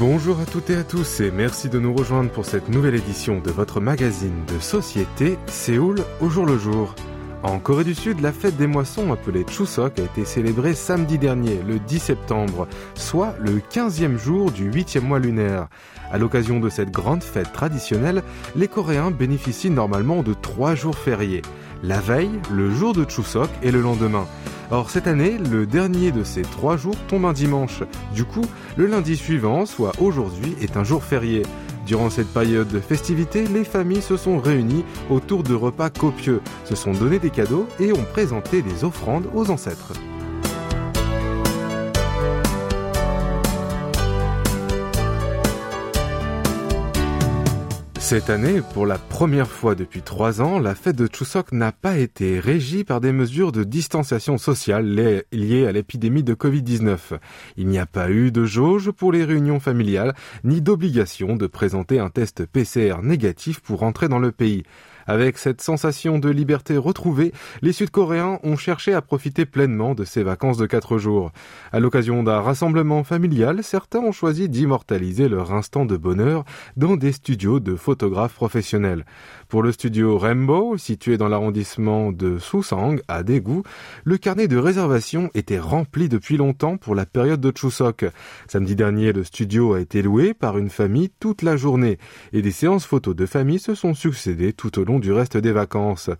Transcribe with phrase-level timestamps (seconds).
[0.00, 3.38] Bonjour à toutes et à tous et merci de nous rejoindre pour cette nouvelle édition
[3.38, 6.94] de votre magazine de société Séoul au jour le jour.
[7.42, 11.60] En Corée du Sud, la fête des moissons appelée Chuseok a été célébrée samedi dernier,
[11.68, 15.68] le 10 septembre, soit le 15e jour du 8e mois lunaire.
[16.10, 18.22] À l'occasion de cette grande fête traditionnelle,
[18.56, 21.42] les Coréens bénéficient normalement de trois jours fériés.
[21.82, 24.26] La veille, le jour de Chuseok et le lendemain.
[24.70, 27.82] Or, cette année, le dernier de ces trois jours tombe un dimanche.
[28.14, 28.44] Du coup,
[28.76, 31.42] le lundi suivant, soit aujourd'hui, est un jour férié.
[31.86, 36.76] Durant cette période de festivités, les familles se sont réunies autour de repas copieux, se
[36.76, 39.92] sont donné des cadeaux et ont présenté des offrandes aux ancêtres.
[48.10, 51.96] Cette année, pour la première fois depuis trois ans, la fête de Chuseok n'a pas
[51.96, 57.20] été régie par des mesures de distanciation sociale liées à l'épidémie de Covid-19.
[57.56, 62.00] Il n'y a pas eu de jauge pour les réunions familiales, ni d'obligation de présenter
[62.00, 64.64] un test PCR négatif pour entrer dans le pays.
[65.06, 70.22] Avec cette sensation de liberté retrouvée, les Sud-Coréens ont cherché à profiter pleinement de ces
[70.22, 71.32] vacances de quatre jours.
[71.72, 76.44] À l'occasion d'un rassemblement familial, certains ont choisi d'immortaliser leur instant de bonheur
[76.76, 79.04] dans des studios de photographes professionnels.
[79.50, 83.62] Pour le studio Rainbow, situé dans l'arrondissement de Susang, à Daegu,
[84.04, 88.06] le carnet de réservation était rempli depuis longtemps pour la période de Chuseok.
[88.46, 91.98] Samedi dernier, le studio a été loué par une famille toute la journée
[92.32, 95.50] et des séances photos de famille se sont succédées tout au long du reste des
[95.50, 96.10] vacances.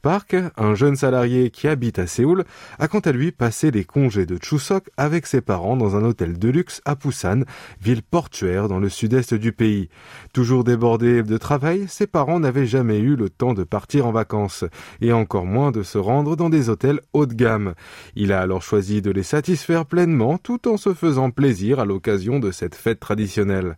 [0.00, 2.44] Park, un jeune salarié qui habite à Séoul,
[2.78, 6.38] a quant à lui passé les congés de Chuseok avec ses parents dans un hôtel
[6.38, 7.40] de luxe à Busan,
[7.82, 9.88] ville portuaire dans le sud-est du pays.
[10.32, 14.64] Toujours débordé de travail, ses parents n'avaient jamais eu le temps de partir en vacances,
[15.00, 17.74] et encore moins de se rendre dans des hôtels haut de gamme.
[18.14, 22.38] Il a alors choisi de les satisfaire pleinement tout en se faisant plaisir à l'occasion
[22.38, 23.76] de cette fête traditionnelle.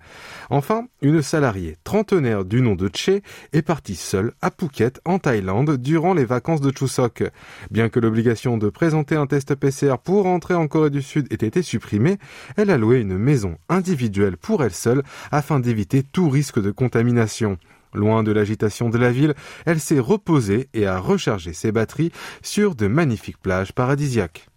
[0.51, 3.23] Enfin, une salariée trentenaire du nom de Che
[3.53, 7.25] est partie seule à Phuket, en Thaïlande, durant les vacances de Chuseok.
[7.71, 11.47] Bien que l'obligation de présenter un test PCR pour entrer en Corée du Sud ait
[11.47, 12.19] été supprimée,
[12.57, 17.59] elle a loué une maison individuelle pour elle seule afin d'éviter tout risque de contamination.
[17.95, 19.35] Loin de l'agitation de la ville,
[19.67, 22.13] elle s'est reposée et a rechargé ses batteries
[22.43, 24.48] sur de magnifiques plages paradisiaques.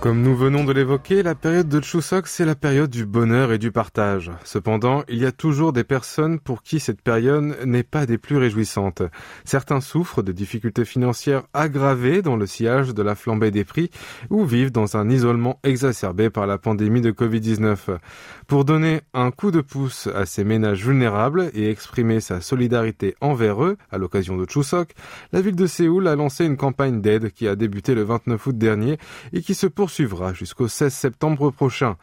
[0.00, 3.58] Comme nous venons de l'évoquer, la période de Chuseok, c'est la période du bonheur et
[3.58, 4.32] du partage.
[4.44, 8.38] Cependant, il y a toujours des personnes pour qui cette période n'est pas des plus
[8.38, 9.02] réjouissantes.
[9.44, 13.90] Certains souffrent de difficultés financières aggravées dans le sillage de la flambée des prix
[14.30, 17.98] ou vivent dans un isolement exacerbé par la pandémie de Covid-19.
[18.46, 23.62] Pour donner un coup de pouce à ces ménages vulnérables et exprimer sa solidarité envers
[23.62, 24.92] eux à l'occasion de Chuseok,
[25.32, 28.56] la ville de Séoul a lancé une campagne d'aide qui a débuté le 29 août
[28.56, 28.96] dernier
[29.34, 31.96] et qui se poursuit suivra jusqu'au 16 septembre prochain.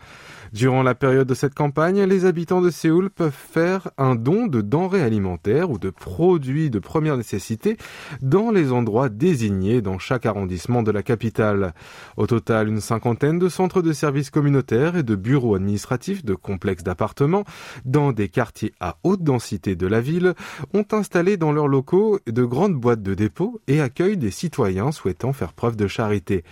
[0.53, 4.61] Durant la période de cette campagne, les habitants de Séoul peuvent faire un don de
[4.61, 7.77] denrées alimentaires ou de produits de première nécessité
[8.21, 11.73] dans les endroits désignés dans chaque arrondissement de la capitale.
[12.15, 16.83] Au total, une cinquantaine de centres de services communautaires et de bureaux administratifs de complexes
[16.83, 17.43] d'appartements
[17.85, 20.33] dans des quartiers à haute densité de la ville
[20.73, 25.33] ont installé dans leurs locaux de grandes boîtes de dépôt et accueillent des citoyens souhaitant
[25.33, 26.43] faire preuve de charité.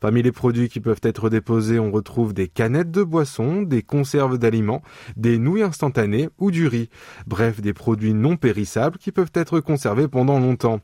[0.00, 4.38] Parmi les produits qui peuvent être déposés, on retrouve des canettes de boissons, des conserves
[4.38, 4.82] d'aliments,
[5.16, 6.90] des nouilles instantanées ou du riz.
[7.26, 10.80] Bref, des produits non périssables qui peuvent être conservés pendant longtemps.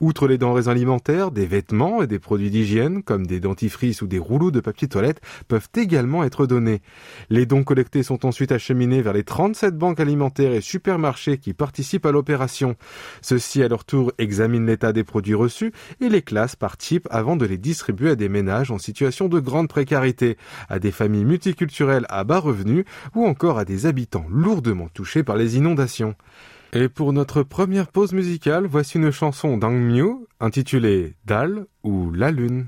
[0.00, 4.18] Outre les denrées alimentaires, des vêtements et des produits d'hygiène, comme des dentifrices ou des
[4.18, 6.82] rouleaux de papier toilette, peuvent également être donnés.
[7.30, 12.06] Les dons collectés sont ensuite acheminés vers les 37 banques alimentaires et supermarchés qui participent
[12.06, 12.76] à l'opération.
[13.22, 17.36] Ceux-ci, à leur tour, examinent l'état des produits reçus et les classent par type avant
[17.36, 20.36] de les distribuer à des ménages en situation de grande précarité,
[20.68, 25.36] à des familles multiculturelles à bas revenus ou encore à des habitants lourdement touchés par
[25.36, 26.14] les inondations.
[26.76, 32.66] Et pour notre première pause musicale, voici une chanson d'Angmyu intitulée Dal ou La Lune.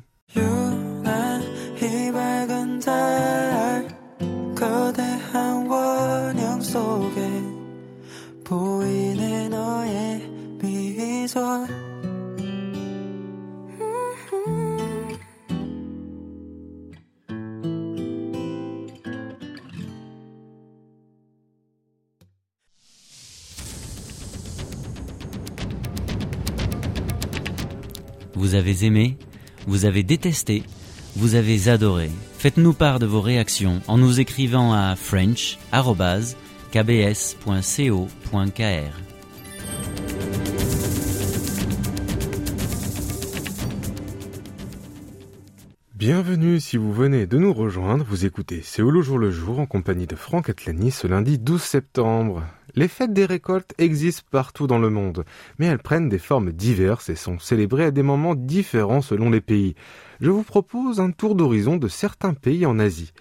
[28.47, 29.19] Vous avez aimé,
[29.67, 30.63] vous avez détesté,
[31.17, 32.13] vous avez adoré.
[32.39, 35.77] Faites-nous part de vos réactions en nous écrivant à french.kbs.co.kr.
[45.97, 49.67] Bienvenue si vous venez de nous rejoindre, vous écoutez Séoul au jour le jour en
[49.67, 52.45] compagnie de Franck Atlani ce lundi 12 septembre.
[52.79, 55.25] Les fêtes des récoltes existent partout dans le monde,
[55.59, 59.41] mais elles prennent des formes diverses et sont célébrées à des moments différents selon les
[59.41, 59.75] pays.
[60.21, 63.15] Je vous propose un tour d'horizon de certains pays en Asie.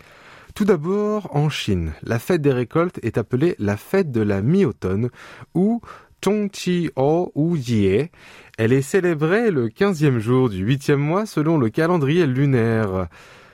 [0.56, 5.10] Tout d'abord, en Chine, la fête des récoltes est appelée la fête de la mi-automne
[5.54, 5.80] ou
[6.22, 8.10] Chongqi-o ou Jie.
[8.58, 13.08] Elle est célébrée le 15e jour du 8e mois selon le calendrier lunaire.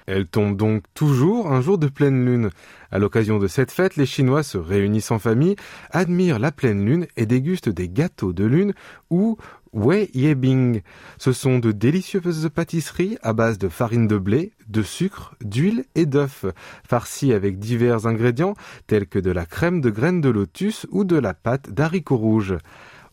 [0.07, 2.49] Elle tombe donc toujours un jour de pleine lune.
[2.91, 5.55] À l'occasion de cette fête, les Chinois se réunissent en famille,
[5.91, 8.73] admirent la pleine lune et dégustent des gâteaux de lune
[9.09, 9.37] ou
[9.73, 10.81] Wei Yebing.
[11.17, 16.05] Ce sont de délicieuses pâtisseries à base de farine de blé, de sucre, d'huile et
[16.05, 16.45] d'œufs,
[16.85, 18.55] farcies avec divers ingrédients
[18.87, 22.57] tels que de la crème de graines de lotus ou de la pâte d'haricots rouges.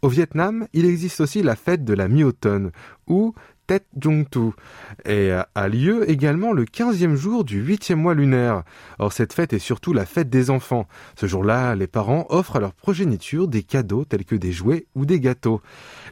[0.03, 2.71] Au Vietnam, il existe aussi la fête de la mi-automne,
[3.09, 3.35] ou
[3.69, 3.85] Tet
[5.05, 8.63] et a lieu également le 15e jour du 8e mois lunaire.
[8.99, 10.89] Or, cette fête est surtout la fête des enfants.
[11.17, 15.05] Ce jour-là, les parents offrent à leur progéniture des cadeaux tels que des jouets ou
[15.05, 15.61] des gâteaux.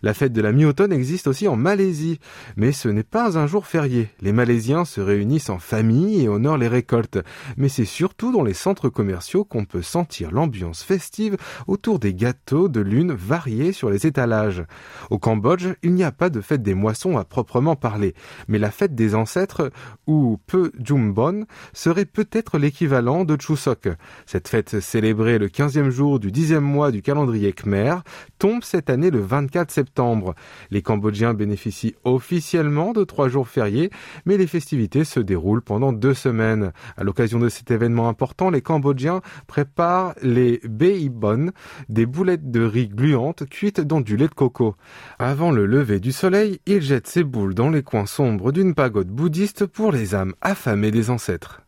[0.02, 2.20] La fête de la mi-automne existe aussi en Malaisie,
[2.56, 4.10] mais ce n'est pas un jour férié.
[4.20, 7.18] Les Malaisiens se réunissent en famille et honorent les récoltes,
[7.56, 12.68] mais c'est surtout dans les centres commerciaux qu'on peut sentir l'ambiance festive autour des gâteaux
[12.68, 14.64] de lune variés sur les étalages.
[15.08, 17.45] Au Cambodge, il n'y a pas de fête des moissons à proprement
[17.76, 18.14] parler,
[18.48, 19.70] mais la fête des ancêtres,
[20.06, 23.88] ou Peu Jumbon, serait peut-être l'équivalent de Chuseok.
[24.26, 27.96] Cette fête célébrée le 15e jour du 10e mois du calendrier Khmer
[28.38, 30.34] tombe cette année le 24 septembre.
[30.70, 33.90] Les Cambodgiens bénéficient officiellement de trois jours fériés,
[34.24, 36.72] mais les festivités se déroulent pendant deux semaines.
[36.96, 41.52] À l'occasion de cet événement important, les Cambodgiens préparent les Beibon,
[41.88, 44.76] des boulettes de riz gluantes cuites dans du lait de coco.
[45.18, 49.66] Avant le lever du soleil, ils jettent ces dans les coins sombres d'une pagode bouddhiste
[49.66, 51.60] pour les âmes affamées des ancêtres.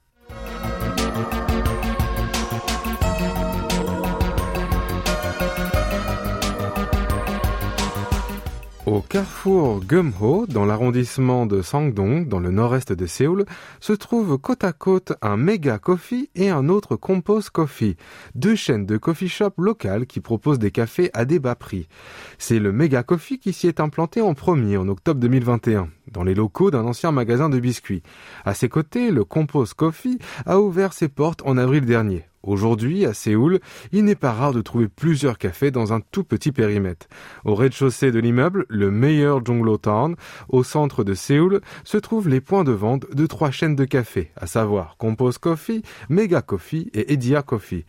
[8.90, 13.44] Au carrefour Gumho, dans l'arrondissement de Sangdong, dans le nord-est de Séoul,
[13.80, 17.96] se trouvent côte à côte un Mega Coffee et un autre Compose Coffee,
[18.34, 21.86] deux chaînes de coffee shop locales qui proposent des cafés à des bas prix.
[22.38, 26.34] C'est le Mega Coffee qui s'y est implanté en premier en octobre 2021, dans les
[26.34, 28.02] locaux d'un ancien magasin de biscuits.
[28.46, 32.27] À ses côtés, le Compose Coffee a ouvert ses portes en avril dernier.
[32.42, 33.58] Aujourd'hui, à Séoul,
[33.92, 37.06] il n'est pas rare de trouver plusieurs cafés dans un tout petit périmètre.
[37.44, 40.14] Au rez-de-chaussée de l'immeuble, le meilleur Jonglo Town,
[40.48, 44.30] au centre de Séoul, se trouvent les points de vente de trois chaînes de cafés,
[44.36, 47.84] à savoir Compose Coffee, Mega Coffee et Edia Coffee.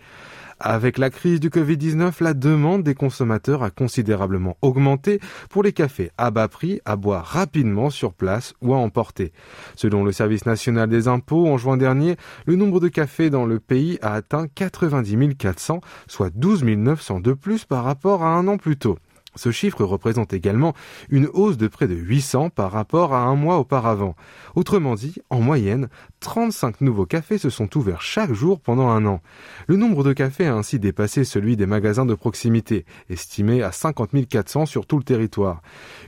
[0.60, 5.20] Avec la crise du Covid-19, la demande des consommateurs a considérablement augmenté
[5.50, 9.32] pour les cafés à bas prix à boire rapidement sur place ou à emporter.
[9.76, 13.60] Selon le service national des impôts, en juin dernier, le nombre de cafés dans le
[13.60, 18.58] pays a atteint 90 400, soit 12 900 de plus par rapport à un an
[18.58, 18.98] plus tôt.
[19.40, 20.74] Ce chiffre représente également
[21.08, 24.18] une hausse de près de 800 par rapport à un mois auparavant.
[24.54, 25.88] Autrement dit, en moyenne,
[26.20, 29.22] 35 nouveaux cafés se sont ouverts chaque jour pendant un an.
[29.68, 34.28] Le nombre de cafés a ainsi dépassé celui des magasins de proximité, estimé à 50
[34.28, 35.62] 400 sur tout le territoire.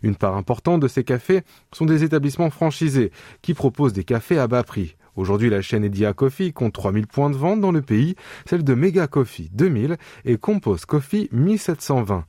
[0.04, 4.48] Une part importante de ces cafés sont des établissements franchisés qui proposent des cafés à
[4.48, 4.98] bas prix.
[5.22, 8.16] Aujourd'hui, la chaîne Edia Coffee compte 3000 points de vente dans le pays,
[8.50, 12.26] celle de Mega Coffee 2000 et Compose Coffee 1720.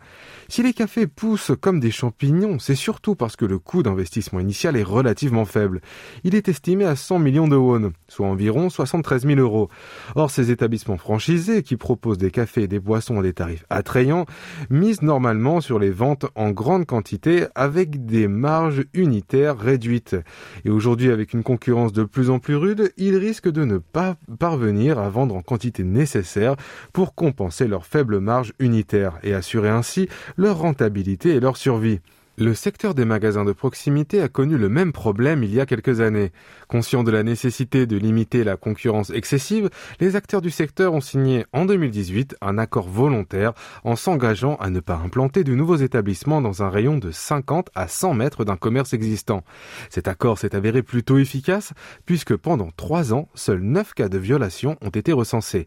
[0.50, 4.76] Si les cafés poussent comme des champignons, c'est surtout parce que le coût d'investissement initial
[4.76, 5.80] est relativement faible.
[6.22, 9.68] Il est estimé à 100 millions de won, soit environ 73 000 euros.
[10.14, 14.26] Or, ces établissements franchisés qui proposent des cafés et des boissons à des tarifs attrayants
[14.70, 20.16] misent normalement sur les ventes en grande quantité avec des marges unitaires réduites.
[20.64, 24.16] Et aujourd'hui, avec une concurrence de plus en plus rude, ils risquent de ne pas
[24.38, 26.56] parvenir à vendre en quantité nécessaire
[26.92, 32.00] pour compenser leur faible marge unitaire et assurer ainsi leur rentabilité et leur survie.
[32.38, 36.00] Le secteur des magasins de proximité a connu le même problème il y a quelques
[36.00, 36.32] années.
[36.66, 39.68] Conscient de la nécessité de limiter la concurrence excessive,
[40.00, 43.52] les acteurs du secteur ont signé en 2018 un accord volontaire
[43.84, 47.86] en s'engageant à ne pas implanter de nouveaux établissements dans un rayon de 50 à
[47.86, 49.44] 100 mètres d'un commerce existant.
[49.90, 51.74] Cet accord s'est avéré plutôt efficace
[52.06, 55.66] puisque pendant trois ans, seuls 9 cas de violation ont été recensés.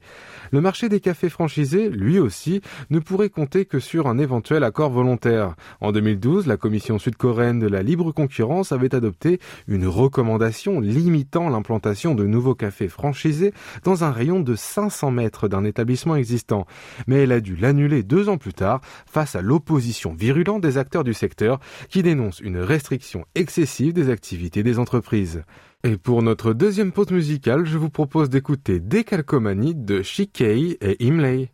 [0.52, 4.90] Le marché des cafés franchisés, lui aussi, ne pourrait compter que sur un éventuel accord
[4.90, 5.54] volontaire.
[5.80, 12.16] En 2012, la commission sud-coréenne de la libre concurrence avait adopté une recommandation limitant l'implantation
[12.16, 16.66] de nouveaux cafés franchisés dans un rayon de 500 mètres d'un établissement existant.
[17.08, 21.04] Mais elle a dû l'annuler deux ans plus tard face à l'opposition virulente des acteurs
[21.04, 21.60] du secteur
[21.90, 25.44] qui dénoncent une restriction excessive des activités des entreprises.
[25.84, 31.52] Et pour notre deuxième pause musicale, je vous propose d'écouter Décalcomanie de Shikei et Imlay.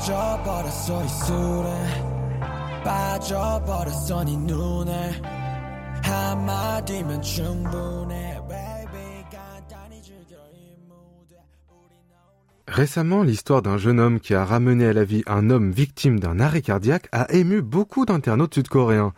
[0.00, 5.20] 빠져버렸어 이 술에 빠져버렸어 네 눈에
[6.02, 8.36] 한마디면 충분해
[12.68, 16.40] Récemment, l'histoire d'un jeune homme qui a ramené à la vie un homme victime d'un
[16.40, 19.14] arrêt cardiaque a ému beaucoup d'internautes sud-coréens.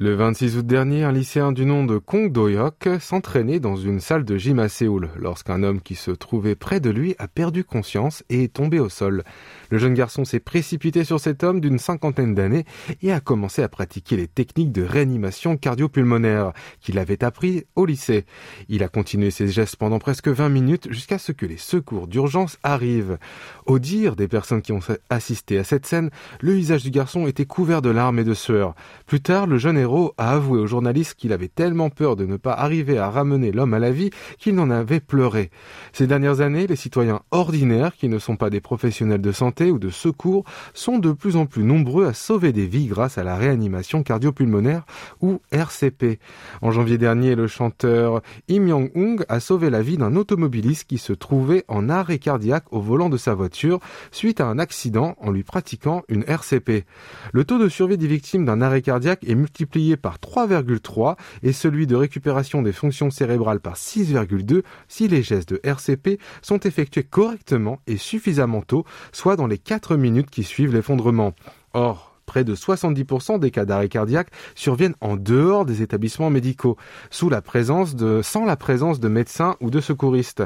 [0.00, 4.24] Le 26 août dernier, un lycéen du nom de Kong Do-hyuk s'entraînait dans une salle
[4.24, 8.22] de gym à Séoul lorsqu'un homme qui se trouvait près de lui a perdu conscience
[8.30, 9.24] et est tombé au sol.
[9.70, 12.64] Le jeune garçon s'est précipité sur cet homme d'une cinquantaine d'années
[13.02, 18.24] et a commencé à pratiquer les techniques de réanimation cardio-pulmonaire qu'il avait appris au lycée.
[18.68, 22.56] Il a continué ses gestes pendant presque 20 minutes jusqu'à ce que les secours d'urgence
[22.62, 23.18] arrivent.
[23.66, 24.78] Au dire des personnes qui ont
[25.10, 28.76] assisté à cette scène, le visage du garçon était couvert de larmes et de sueur.
[29.04, 32.52] Plus tard, le jeune a avoué aux journalistes qu'il avait tellement peur de ne pas
[32.52, 35.50] arriver à ramener l'homme à la vie qu'il n'en avait pleuré.
[35.92, 39.78] Ces dernières années, les citoyens ordinaires, qui ne sont pas des professionnels de santé ou
[39.78, 43.36] de secours, sont de plus en plus nombreux à sauver des vies grâce à la
[43.36, 44.84] réanimation cardiopulmonaire
[45.20, 46.18] ou RCP.
[46.62, 51.12] En janvier dernier, le chanteur Im Yong-ung a sauvé la vie d'un automobiliste qui se
[51.12, 53.80] trouvait en arrêt cardiaque au volant de sa voiture
[54.10, 56.84] suite à un accident en lui pratiquant une RCP.
[57.32, 61.86] Le taux de survie des victimes d'un arrêt cardiaque est multiplié par 3,3 et celui
[61.86, 67.80] de récupération des fonctions cérébrales par 6,2 si les gestes de RCP sont effectués correctement
[67.86, 71.32] et suffisamment tôt, soit dans les 4 minutes qui suivent l'effondrement.
[71.74, 76.76] Or, près de 70% des cas d'arrêt cardiaque surviennent en dehors des établissements médicaux,
[77.10, 80.44] sous la présence de, sans la présence de médecins ou de secouristes.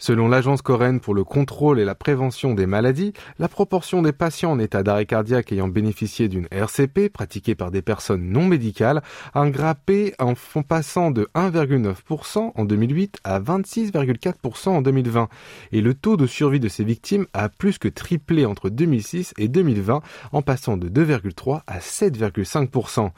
[0.00, 4.52] Selon l'Agence coréenne pour le contrôle et la prévention des maladies, la proportion des patients
[4.52, 9.02] en état d'arrêt cardiaque ayant bénéficié d'une RCP pratiquée par des personnes non médicales
[9.34, 15.28] a grimpé en passant de 1,9% en 2008 à 26,4% en 2020.
[15.72, 19.48] Et le taux de survie de ces victimes a plus que triplé entre 2006 et
[19.48, 20.00] 2020
[20.32, 23.10] en passant de 2,3 à 7,5%.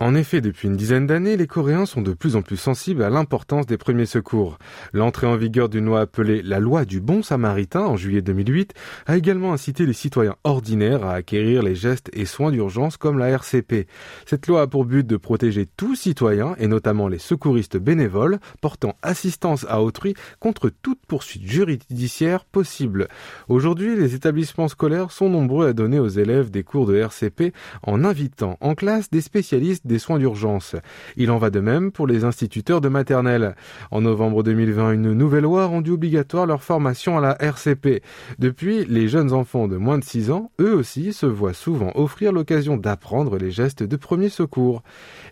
[0.00, 3.10] En effet, depuis une dizaine d'années, les Coréens sont de plus en plus sensibles à
[3.10, 4.58] l'importance des premiers secours.
[4.92, 8.74] L'entrée en vigueur d'une loi appelée la loi du bon samaritain en juillet 2008
[9.06, 13.28] a également incité les citoyens ordinaires à acquérir les gestes et soins d'urgence comme la
[13.28, 13.86] RCP.
[14.26, 18.96] Cette loi a pour but de protéger tout citoyen, et notamment les secouristes bénévoles, portant
[19.02, 23.08] assistance à autrui contre toute poursuite judiciaire possible.
[23.48, 28.04] Aujourd'hui, les établissements scolaires sont nombreux à donner aux élèves des cours de RCP en
[28.04, 30.76] invitant en classe des spécialistes des soins d'urgence.
[31.16, 33.54] Il en va de même pour les instituteurs de maternelle.
[33.90, 38.02] En novembre 2020, une nouvelle loi a rendu obligatoire leur formation à la RCP.
[38.38, 42.32] Depuis, les jeunes enfants de moins de 6 ans, eux aussi, se voient souvent offrir
[42.32, 44.82] l'occasion d'apprendre les gestes de premier secours.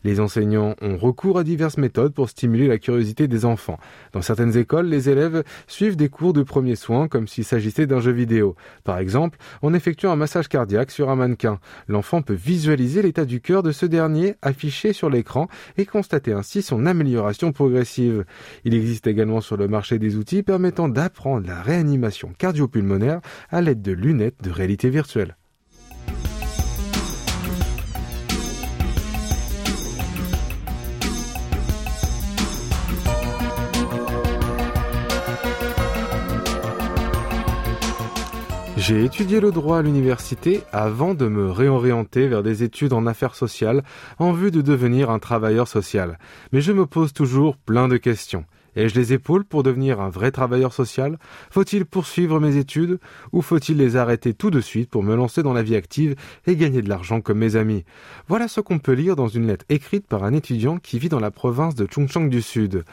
[0.04, 3.78] Les enseignants ont recours à diverses méthodes pour stimuler la curiosité des enfants.
[4.12, 8.00] Dans certaines écoles, les élèves suivent des cours de premiers soins comme s'il s'agissait d'un
[8.00, 8.56] jeu vidéo.
[8.84, 13.40] Par exemple, en effectuant un massage cardiaque sur un mannequin, l'enfant peut visualiser l'état du
[13.40, 18.24] cœur de ce dernier affiché sur l'écran et constater ainsi son amélioration progressive.
[18.64, 23.20] Il existe également sur le marché des outils permettant d'apprendre la réanimation cardiopulmonaire
[23.50, 25.36] à l'aide de lunettes de réalité virtuelle.
[38.84, 43.36] J'ai étudié le droit à l'université avant de me réorienter vers des études en affaires
[43.36, 43.84] sociales
[44.18, 46.18] en vue de devenir un travailleur social.
[46.50, 48.44] Mais je me pose toujours plein de questions.
[48.74, 51.18] Ai-je les épaules pour devenir un vrai travailleur social
[51.50, 52.98] Faut-il poursuivre mes études
[53.32, 56.14] Ou faut-il les arrêter tout de suite pour me lancer dans la vie active
[56.46, 57.84] et gagner de l'argent comme mes amis?
[58.28, 61.20] Voilà ce qu'on peut lire dans une lettre écrite par un étudiant qui vit dans
[61.20, 62.84] la province de Chungcheong du Sud.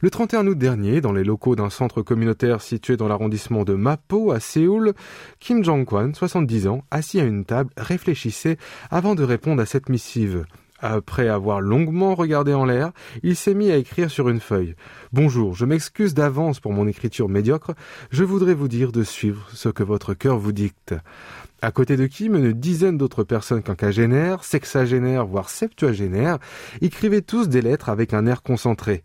[0.00, 4.32] Le 31 août dernier, dans les locaux d'un centre communautaire situé dans l'arrondissement de Mapo
[4.32, 4.92] à Séoul,
[5.40, 8.58] Kim Jong-kwan, 70 ans, assis à une table, réfléchissait
[8.90, 10.44] avant de répondre à cette missive.
[10.86, 14.74] Après avoir longuement regardé en l'air, il s'est mis à écrire sur une feuille.
[15.14, 17.72] Bonjour, je m'excuse d'avance pour mon écriture médiocre,
[18.10, 20.94] je voudrais vous dire de suivre ce que votre cœur vous dicte.
[21.62, 26.38] À côté de Kim, une dizaine d'autres personnes quinquagénaires, sexagénaires, voire septuagénaires,
[26.82, 29.04] écrivaient tous des lettres avec un air concentré.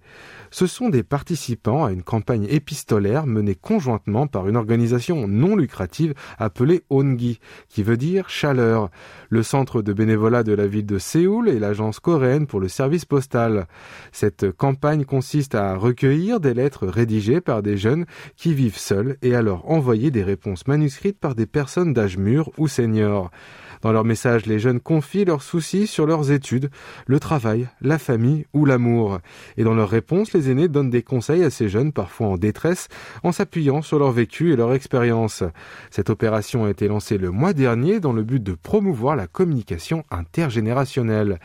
[0.51, 6.13] Ce sont des participants à une campagne épistolaire menée conjointement par une organisation non lucrative
[6.37, 8.89] appelée ONGI, qui veut dire chaleur,
[9.29, 13.05] le centre de bénévolat de la ville de Séoul et l'agence coréenne pour le service
[13.05, 13.67] postal.
[14.11, 19.35] Cette campagne consiste à recueillir des lettres rédigées par des jeunes qui vivent seuls et
[19.35, 23.31] à leur envoyer des réponses manuscrites par des personnes d'âge mûr ou seniors.
[23.81, 26.69] Dans leur message, les jeunes confient leurs soucis sur leurs études,
[27.07, 29.19] le travail, la famille ou l'amour.
[29.57, 32.89] Et dans leurs réponses, les aînés donnent des conseils à ces jeunes parfois en détresse
[33.23, 35.43] en s'appuyant sur leur vécu et leur expérience.
[35.91, 40.03] Cette opération a été lancée le mois dernier dans le but de promouvoir la communication
[40.11, 41.39] intergénérationnelle.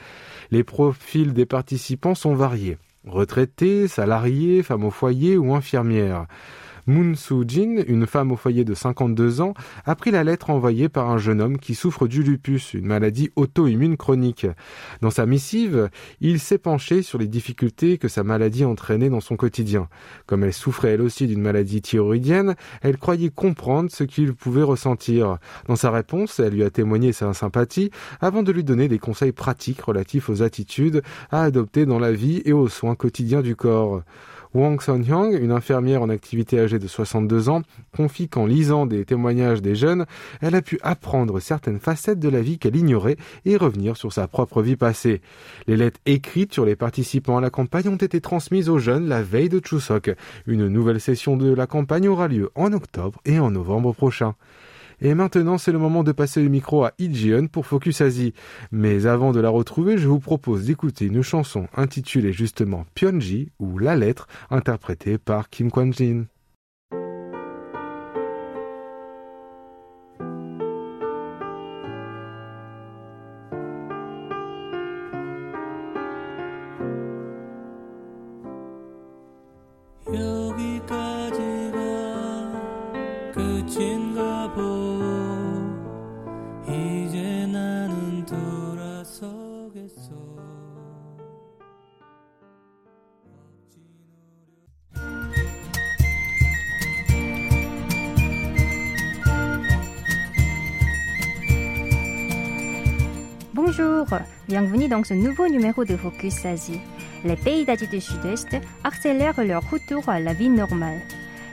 [0.51, 2.79] Les profils des participants sont variés.
[3.07, 6.27] Retraités, salariés, femmes au foyer ou infirmières.
[6.87, 9.55] Moon Soo-jin, une femme au foyer de 52 ans,
[9.87, 13.31] a pris la lettre envoyée par un jeune homme qui souffre du lupus, une maladie
[13.37, 14.47] auto-immune chronique.
[15.01, 15.89] Dans sa missive,
[16.21, 19.89] il s'est penché sur les difficultés que sa maladie entraînait dans son quotidien.
[20.27, 25.39] Comme elle souffrait elle aussi d'une maladie thyroïdienne, elle croyait comprendre ce qu'il pouvait ressentir.
[25.67, 29.33] Dans sa réponse, elle lui a témoigné sa sympathie avant de lui donner des conseils
[29.33, 34.03] pratiques relatifs aux attitudes à adopter dans la vie et aux soins quotidiens du corps.
[34.55, 37.63] Wang Sun-hyang, une infirmière en activité âgée de 62 ans,
[37.95, 40.07] confie qu'en lisant des témoignages des jeunes,
[40.41, 44.29] elle a pu apprendre certaines facettes de la vie qu'elle ignorait et revenir sur sa
[44.29, 45.23] propre vie passée.
[45.67, 49.23] Les lettres écrites sur les participants à la campagne ont été transmises aux jeunes la
[49.23, 50.15] veille de Chuseok.
[50.47, 54.37] Une nouvelle session de la campagne aura lieu en octobre et en novembre prochain.
[55.01, 58.35] Et maintenant, c'est le moment de passer le micro à Ijion pour Focus Asie.
[58.73, 63.79] Mais avant de la retrouver, je vous propose d'écouter une chanson intitulée justement Pyeonji ou
[63.79, 66.27] La lettre, interprétée par Kim Kwan-jin.
[103.55, 104.07] Bonjour,
[104.47, 106.81] bienvenue dans ce nouveau numéro de Focus Asie.
[107.25, 111.01] Les pays d'Asie du Sud-Est accélèrent leur retour à la vie normale.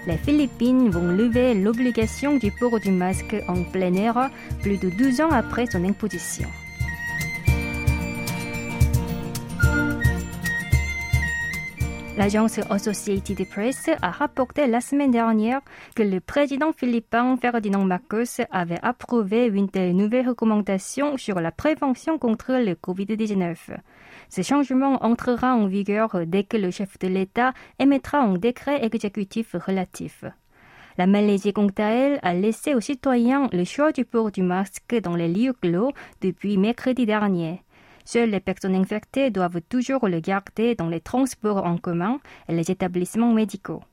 [0.08, 5.22] Les Philippines vont lever l'obligation du port du masque en plein air plus de 12
[5.22, 6.48] ans après son imposition.
[12.18, 15.62] L'agence Associated Press a rapporté la semaine dernière
[15.96, 22.18] que le président philippin Ferdinand Marcos avait approuvé une telle nouvelle recommandation sur la prévention
[22.18, 23.56] contre le Covid-19.
[24.34, 29.58] Ce changement entrera en vigueur dès que le chef de l'État émettra un décret exécutif
[29.68, 30.24] relatif.
[30.98, 34.96] La Malaisie, quant à elle, a laissé aux citoyens le choix du port du masque
[35.04, 35.92] dans les lieux clos
[36.22, 37.62] depuis mercredi dernier.
[38.06, 42.72] Seules les personnes infectées doivent toujours le garder dans les transports en commun et les
[42.72, 43.84] établissements médicaux.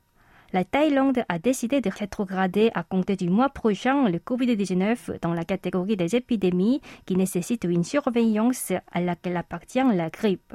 [0.55, 5.45] La Thaïlande a décidé de rétrograder à compter du mois prochain le Covid-19 dans la
[5.45, 10.55] catégorie des épidémies qui nécessitent une surveillance à laquelle appartient la grippe.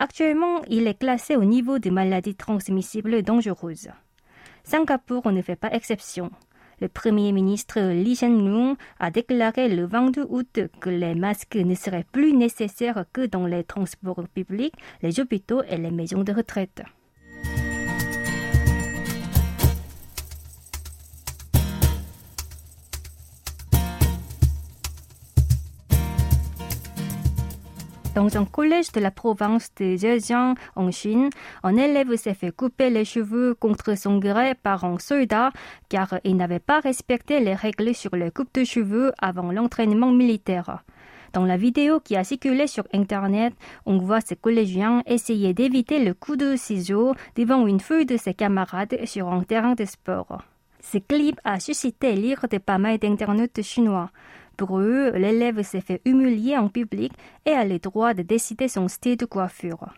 [0.00, 3.90] Actuellement, il est classé au niveau de maladies transmissibles dangereuses.
[4.64, 6.32] Singapour ne fait pas exception.
[6.80, 12.06] Le Premier ministre Lee Hsien-loong a déclaré le 22 août que les masques ne seraient
[12.10, 16.82] plus nécessaires que dans les transports publics, les hôpitaux et les maisons de retraite.
[28.14, 31.30] Dans un collège de la province de Zhejiang, en Chine,
[31.62, 35.50] un élève s'est fait couper les cheveux contre son gré par un soldat
[35.88, 40.82] car il n'avait pas respecté les règles sur les coupes de cheveux avant l'entraînement militaire.
[41.32, 43.54] Dans la vidéo qui a circulé sur Internet,
[43.86, 48.34] on voit ces collégiens essayer d'éviter le coup de ciseau devant une feuille de ses
[48.34, 50.42] camarades sur un terrain de sport.
[50.82, 54.10] Ce clip a suscité l'ire de pas mal d'internautes chinois.
[55.14, 57.12] L'élève s'est fait humilier en public
[57.46, 59.92] et a le droit de décider son style de coiffure.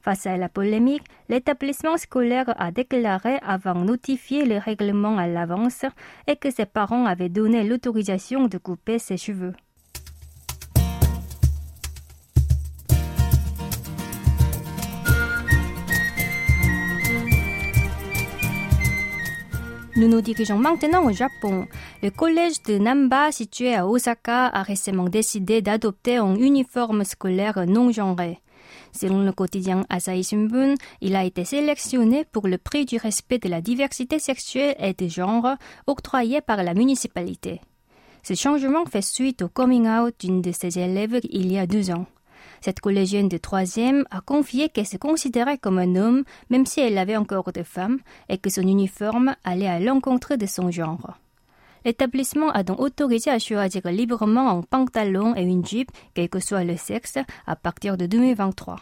[0.00, 5.84] Face à la polémique, l'établissement scolaire a déclaré avoir notifié le règlement à l'avance
[6.26, 9.54] et que ses parents avaient donné l'autorisation de couper ses cheveux.
[19.98, 21.66] Nous nous dirigeons maintenant au Japon.
[22.04, 27.90] Le collège de Namba, situé à Osaka, a récemment décidé d'adopter un uniforme scolaire non
[27.90, 28.38] genré.
[28.92, 33.48] Selon le quotidien Asahi Shimbun, il a été sélectionné pour le prix du respect de
[33.48, 35.56] la diversité sexuelle et de genre
[35.88, 37.60] octroyé par la municipalité.
[38.22, 41.90] Ce changement fait suite au coming out d'une de ses élèves il y a deux
[41.90, 42.06] ans.
[42.60, 46.98] Cette collégienne de troisième a confié qu'elle se considérait comme un homme, même si elle
[46.98, 51.18] avait encore de femmes, et que son uniforme allait à l'encontre de son genre.
[51.84, 56.64] L'établissement a donc autorisé à choisir librement un pantalon et une jupe, quel que soit
[56.64, 58.80] le sexe, à partir de 2023.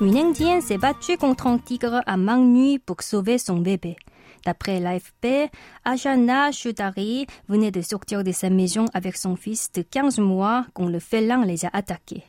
[0.00, 3.96] Une Indienne s'est battue contre un tigre à main nue pour sauver son bébé.
[4.44, 5.50] D'après l'AFP,
[5.84, 10.86] Ajana Shudari venait de sortir de sa maison avec son fils de 15 mois quand
[10.86, 12.22] le félin les a attaqués.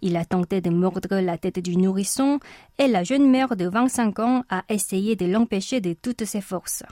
[0.00, 2.38] Il a tenté de mordre la tête du nourrisson
[2.78, 6.84] et la jeune mère de 25 ans a essayé de l'empêcher de toutes ses forces.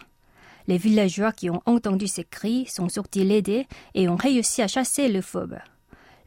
[0.66, 5.08] Les villageois qui ont entendu ces cris sont sortis l'aider et ont réussi à chasser
[5.08, 5.58] le phobe.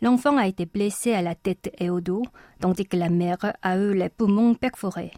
[0.02, 2.24] L'enfant a été blessé à la tête et au dos,
[2.60, 5.12] tandis que la mère a eu les poumons perforés.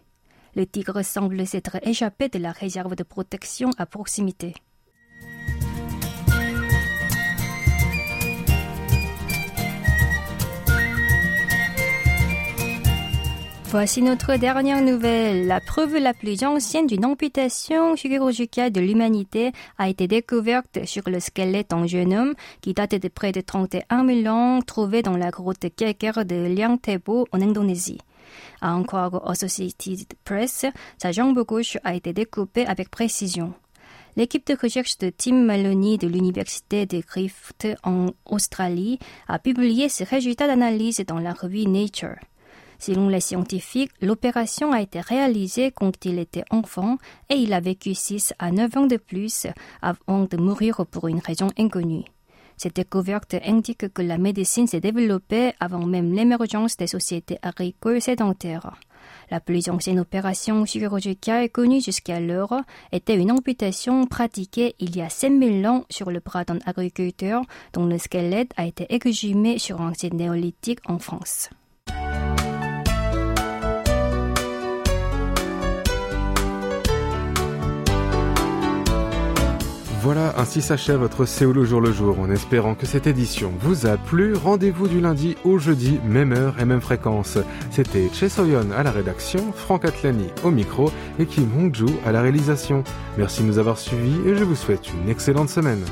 [0.55, 4.53] Le tigre semble s'être échappé de la réserve de protection à proximité.
[13.71, 15.47] Voici notre dernière nouvelle.
[15.47, 21.21] La preuve la plus ancienne d'une amputation chirurgicale de l'humanité a été découverte sur le
[21.21, 25.29] squelette d'un jeune homme qui date de près de 31 000 ans, trouvé dans la
[25.29, 27.99] grotte calcaire de Liang Tebo en Indonésie.
[28.59, 30.65] À en croire Associated Press,
[31.01, 33.53] sa jambe gauche a été découpée avec précision.
[34.17, 40.03] L'équipe de recherche de Tim Maloney de l'Université de Griffith en Australie a publié ses
[40.03, 42.17] résultats d'analyse dans la revue Nature.
[42.81, 46.97] Selon les scientifiques, l'opération a été réalisée quand il était enfant
[47.29, 49.45] et il a vécu 6 à 9 ans de plus
[49.83, 52.05] avant de mourir pour une raison inconnue.
[52.57, 58.73] Cette découverte indique que la médecine s'est développée avant même l'émergence des sociétés agricoles sédentaires.
[59.29, 65.67] La plus ancienne opération chirurgicale connue jusqu'alors était une amputation pratiquée il y a 5000
[65.67, 70.15] ans sur le bras d'un agriculteur dont le squelette a été exhumé sur un site
[70.15, 71.51] néolithique en France.
[80.03, 82.19] Voilà, ainsi s'achève votre Séoul au jour le jour.
[82.19, 86.55] En espérant que cette édition vous a plu, rendez-vous du lundi au jeudi, même heure
[86.59, 87.37] et même fréquence.
[87.69, 92.23] C'était Che Soyon à la rédaction, Franck Atlani au micro et Kim Hongju à la
[92.23, 92.83] réalisation.
[93.19, 95.83] Merci de nous avoir suivis et je vous souhaite une excellente semaine.